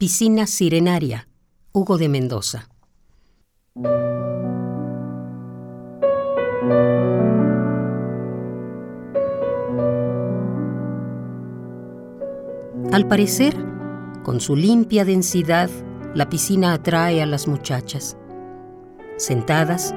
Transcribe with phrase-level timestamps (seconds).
[0.00, 1.28] Piscina Sirenaria,
[1.72, 2.70] Hugo de Mendoza.
[12.90, 13.54] Al parecer,
[14.22, 15.68] con su limpia densidad,
[16.14, 18.16] la piscina atrae a las muchachas.
[19.18, 19.94] Sentadas,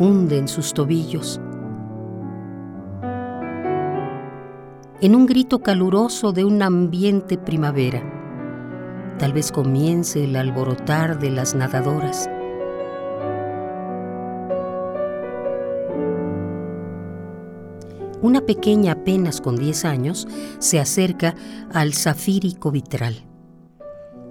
[0.00, 1.40] hunden sus tobillos.
[5.00, 8.17] En un grito caluroso de un ambiente primavera,
[9.18, 12.28] tal vez comience el alborotar de las nadadoras.
[18.20, 20.26] Una pequeña apenas con 10 años
[20.58, 21.34] se acerca
[21.72, 23.24] al zafírico vitral.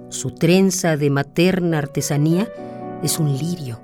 [0.09, 2.47] Su trenza de materna artesanía
[3.01, 3.79] es un lirio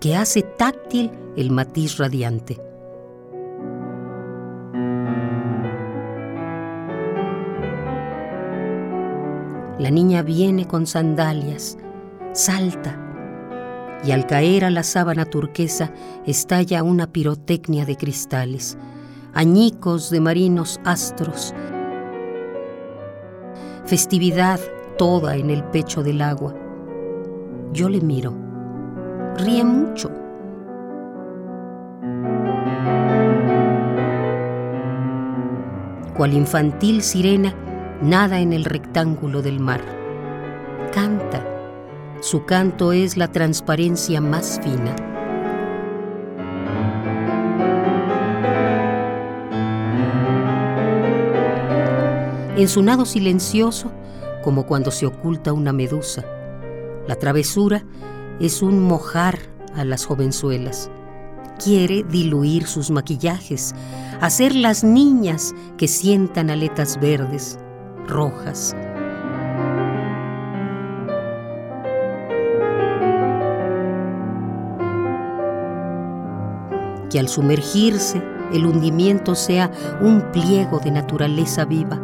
[0.00, 2.67] que hace táctil el matiz radiante.
[9.78, 11.78] La niña viene con sandalias,
[12.32, 13.04] salta,
[14.04, 15.92] y al caer a la sábana turquesa
[16.26, 18.78] estalla una pirotecnia de cristales
[19.34, 21.54] añicos de marinos astros.
[23.84, 24.60] Festividad
[24.96, 26.54] toda en el pecho del agua.
[27.72, 28.34] Yo le miro.
[29.36, 30.10] Ríe mucho.
[36.16, 37.54] Cual infantil sirena,
[38.02, 39.80] nada en el rectángulo del mar.
[40.92, 41.44] Canta.
[42.20, 44.96] Su canto es la transparencia más fina.
[52.58, 53.92] en su nado silencioso,
[54.42, 56.24] como cuando se oculta una medusa.
[57.06, 57.84] La travesura
[58.40, 59.38] es un mojar
[59.76, 60.90] a las jovenzuelas.
[61.62, 63.74] Quiere diluir sus maquillajes,
[64.20, 67.60] hacer las niñas que sientan aletas verdes,
[68.08, 68.74] rojas.
[77.10, 79.70] Que al sumergirse el hundimiento sea
[80.00, 82.00] un pliego de naturaleza viva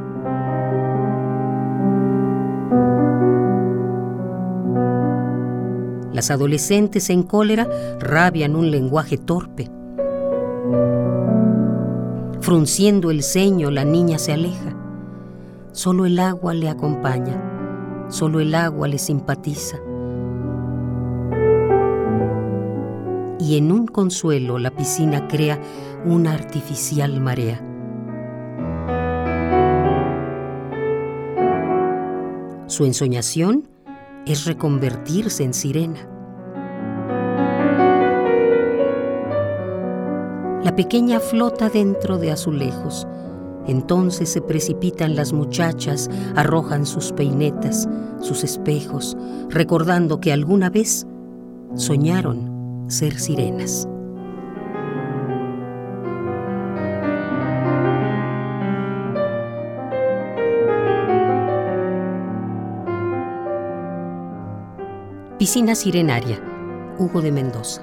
[6.14, 9.68] Las adolescentes en cólera rabian un lenguaje torpe.
[12.40, 14.83] Frunciendo el ceño, la niña se aleja.
[15.74, 19.76] Solo el agua le acompaña, solo el agua le simpatiza.
[23.40, 25.58] Y en un consuelo la piscina crea
[26.04, 27.60] una artificial marea.
[32.68, 33.66] Su ensoñación
[34.26, 36.08] es reconvertirse en sirena.
[40.62, 43.08] La pequeña flota dentro de azulejos.
[43.66, 47.88] Entonces se precipitan las muchachas, arrojan sus peinetas,
[48.20, 49.16] sus espejos,
[49.48, 51.06] recordando que alguna vez
[51.74, 53.88] soñaron ser sirenas.
[65.38, 66.40] Piscina Sirenaria,
[66.98, 67.82] Hugo de Mendoza.